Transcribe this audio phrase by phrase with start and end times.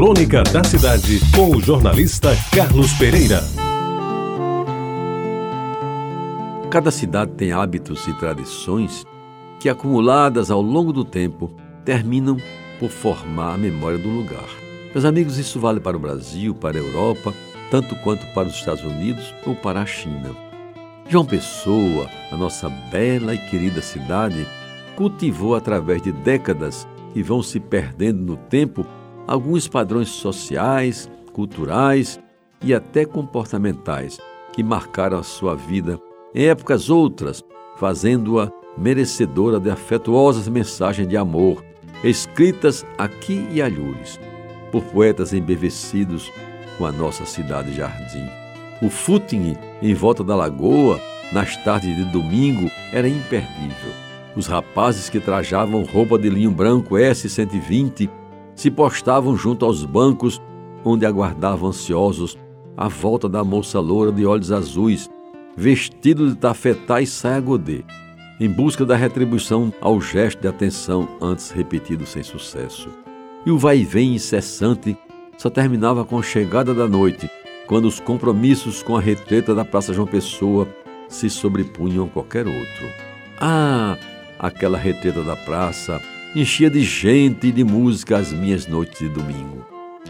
[0.00, 3.44] Crônica da Cidade, com o jornalista Carlos Pereira.
[6.70, 9.04] Cada cidade tem hábitos e tradições
[9.60, 12.38] que, acumuladas ao longo do tempo, terminam
[12.78, 14.48] por formar a memória do lugar.
[14.94, 17.34] Meus amigos, isso vale para o Brasil, para a Europa,
[17.70, 20.34] tanto quanto para os Estados Unidos ou para a China.
[21.10, 24.46] João Pessoa, a nossa bela e querida cidade,
[24.96, 28.86] cultivou através de décadas que vão se perdendo no tempo
[29.30, 32.18] alguns padrões sociais, culturais
[32.60, 34.18] e até comportamentais
[34.52, 36.00] que marcaram a sua vida
[36.34, 37.40] em épocas outras,
[37.76, 41.64] fazendo-a merecedora de afetuosas mensagens de amor,
[42.02, 44.18] escritas aqui e alhures,
[44.72, 46.28] por poetas embevecidos
[46.76, 48.28] com a nossa cidade jardim.
[48.82, 51.00] O footing em volta da lagoa,
[51.32, 53.92] nas tardes de domingo, era imperdível.
[54.34, 58.10] Os rapazes que trajavam roupa de linho branco S120
[58.60, 60.38] se postavam junto aos bancos
[60.84, 62.36] onde aguardavam ansiosos
[62.76, 65.08] a volta da moça loura de olhos azuis,
[65.56, 67.82] vestido de tafetá e saia godê,
[68.38, 72.90] em busca da retribuição ao gesto de atenção antes repetido sem sucesso.
[73.46, 74.94] E o vai-vem incessante
[75.38, 77.30] só terminava com a chegada da noite,
[77.66, 80.68] quando os compromissos com a retreta da Praça João Pessoa
[81.08, 82.86] se sobrepunham a qualquer outro.
[83.40, 83.96] Ah,
[84.38, 85.98] aquela retreta da praça
[86.34, 89.66] enchia de gente e de música as minhas noites de domingo.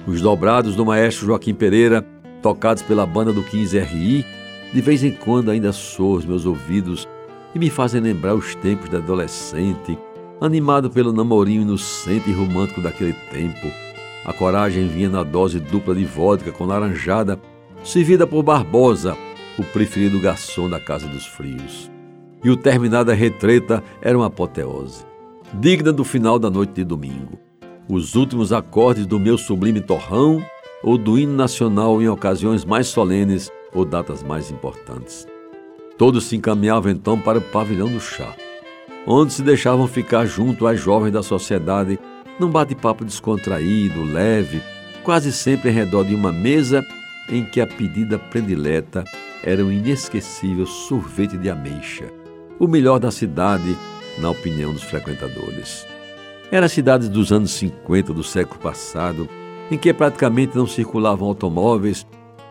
[0.06, 2.06] Os dobrados do maestro Joaquim Pereira,
[2.42, 4.24] tocados pela banda do 15RI,
[4.72, 7.08] de vez em quando ainda soam os meus ouvidos
[7.54, 9.98] e me fazem lembrar os tempos de adolescente,
[10.40, 13.66] animado pelo namorinho inocente e romântico daquele tempo.
[14.24, 17.40] A coragem vinha na dose dupla de vodka com laranjada,
[17.82, 19.16] servida por Barbosa,
[19.58, 21.90] o preferido garçom da Casa dos Frios.
[22.44, 25.09] E o terminar da retreta era uma apoteose
[25.54, 27.38] digna do final da noite de domingo.
[27.88, 30.40] Os últimos acordes do meu sublime torrão
[30.82, 35.26] ou do hino nacional em ocasiões mais solenes ou datas mais importantes.
[35.98, 38.34] Todos se encaminhavam então para o pavilhão do chá,
[39.06, 41.98] onde se deixavam ficar junto às jovens da sociedade
[42.38, 44.62] num bate-papo descontraído, leve,
[45.02, 46.82] quase sempre em redor de uma mesa
[47.28, 49.04] em que a pedida predileta
[49.42, 52.04] era um inesquecível sorvete de ameixa,
[52.58, 53.76] o melhor da cidade
[54.18, 55.86] na opinião dos frequentadores.
[56.50, 59.28] Era a cidade dos anos 50 do século passado,
[59.70, 62.06] em que praticamente não circulavam automóveis,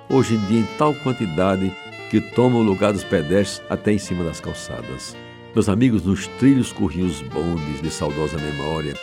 [0.10, 1.72] hoje em dia em tal quantidade
[2.10, 5.16] que tomam o lugar dos pedestres até em cima das calçadas.
[5.54, 8.94] Meus amigos, nos trilhos corriam os bondes de saudosa memória,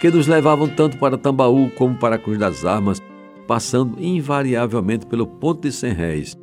[0.00, 3.00] que nos levavam tanto para Tambaú como para a Cruz das Armas,
[3.46, 6.36] passando invariavelmente pelo Ponto de Cem Réis,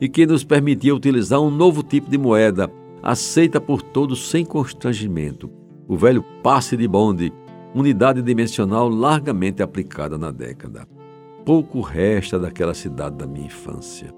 [0.00, 2.70] e que nos permitia utilizar um novo tipo de moeda,
[3.02, 5.50] aceita por todos sem constrangimento,
[5.88, 7.32] o velho passe de bonde,
[7.74, 10.86] unidade dimensional largamente aplicada na década.
[11.44, 14.12] Pouco resta daquela cidade da minha infância.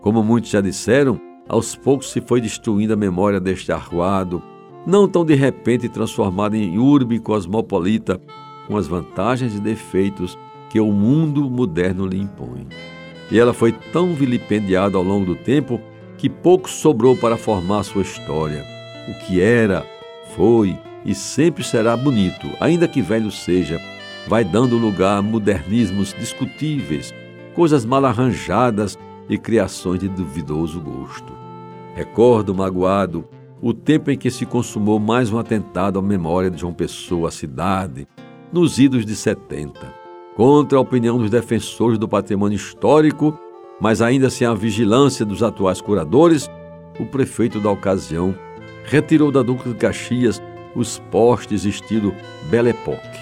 [0.00, 4.42] Como muitos já disseram, aos poucos se foi destruindo a memória deste arruado,
[4.86, 8.20] não tão de repente transformado em urbe cosmopolita,
[8.66, 10.38] com as vantagens e defeitos
[10.70, 12.66] que o mundo moderno lhe impõe.
[13.30, 15.80] E ela foi tão vilipendiada ao longo do tempo
[16.20, 18.62] que pouco sobrou para formar sua história.
[19.08, 19.86] O que era,
[20.36, 23.80] foi e sempre será bonito, ainda que velho seja,
[24.28, 27.14] vai dando lugar a modernismos discutíveis,
[27.54, 28.98] coisas mal arranjadas
[29.30, 31.32] e criações de duvidoso gosto.
[31.94, 33.26] Recordo, magoado,
[33.62, 37.32] o tempo em que se consumou mais um atentado à memória de João Pessoa, a
[37.32, 38.06] cidade,
[38.52, 39.72] nos idos de 70,
[40.36, 43.38] contra a opinião dos defensores do patrimônio histórico
[43.80, 46.50] mas ainda sem a vigilância dos atuais curadores,
[46.98, 48.34] o prefeito da ocasião
[48.84, 50.40] retirou da Duca de Caxias
[50.74, 52.14] os postes estilo
[52.50, 53.18] Belle Époque,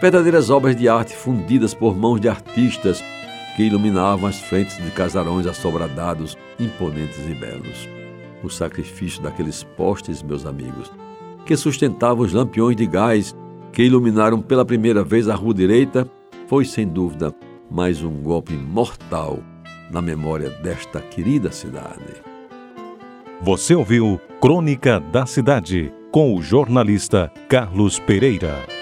[0.00, 3.04] verdadeiras obras de arte fundidas por mãos de artistas
[3.56, 7.88] que iluminavam as frentes de casarões assobradados, imponentes e belos.
[8.42, 10.90] O sacrifício daqueles postes, meus amigos,
[11.44, 13.36] que sustentavam os lampiões de gás
[13.72, 16.10] que iluminaram pela primeira vez a rua direita,
[16.48, 17.34] foi sem dúvida
[17.70, 19.40] mais um golpe mortal
[19.90, 22.22] na memória desta querida cidade.
[23.42, 28.79] Você ouviu Crônica da Cidade com o jornalista Carlos Pereira.